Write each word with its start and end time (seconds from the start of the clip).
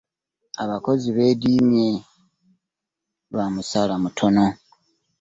Abakozi 0.63 1.07
beediimye 1.15 1.87
lwa 3.31 3.45
musaala 3.53 3.95
mutono. 4.03 4.45